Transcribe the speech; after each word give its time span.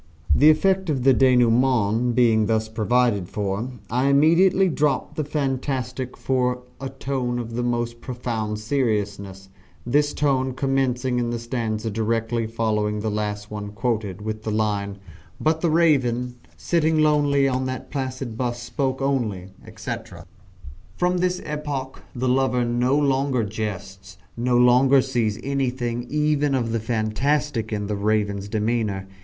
The 0.33 0.49
effect 0.49 0.89
of 0.89 1.03
the 1.03 1.13
denouement 1.13 2.15
being 2.15 2.47
thus 2.47 2.67
provided 2.67 3.29
for, 3.29 3.69
I 3.91 4.07
immediately 4.07 4.67
drop 4.67 5.13
the 5.13 5.23
fantastic 5.23 6.17
for 6.17 6.63
a 6.79 6.89
tone 6.89 7.37
of 7.37 7.53
the 7.55 7.61
most 7.61 8.01
profound 8.01 8.57
seriousness 8.57 9.49
this 9.85 10.15
tone 10.15 10.55
commencing 10.55 11.19
in 11.19 11.29
the 11.29 11.37
stanza 11.37 11.91
directly 11.91 12.47
following 12.47 13.01
the 13.01 13.09
one 13.09 13.15
last 13.15 13.49
quoted, 13.75 14.23
with 14.23 14.41
the 14.41 14.49
line, 14.49 14.97
But 15.39 15.61
the 15.61 15.69
Raven, 15.69 16.33
sitting 16.57 16.97
lonely 16.97 17.47
on 17.47 17.65
that 17.65 17.91
placid 17.91 18.35
bust, 18.35 18.63
spoke 18.63 19.03
only, 19.03 19.51
etc. 19.67 20.25
From 20.97 21.19
this 21.19 21.39
epoch 21.45 22.01
the 22.15 22.27
lover 22.27 22.65
no 22.65 22.97
longer 22.97 23.43
jests 23.43 24.17
no 24.35 24.57
longer 24.57 24.99
sees 25.03 25.39
anything 25.43 26.07
even 26.09 26.55
of 26.55 26.71
the 26.71 26.79
fantastic 26.79 27.71
in 27.71 27.85
the 27.85 27.95
Raven's 27.95 28.47
demeanour. 28.47 29.05